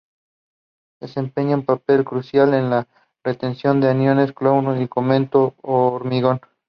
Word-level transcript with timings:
Desempeña 0.99 1.53
un 1.57 1.63
papel 1.63 2.03
crucial 2.05 2.55
en 2.55 2.71
la 2.71 2.87
retención 3.23 3.79
de 3.79 3.91
aniones 3.91 4.31
cloruro 4.33 4.75
en 4.75 4.89
cemento 4.91 5.53
y 5.57 5.59
hormigón. 5.61 6.41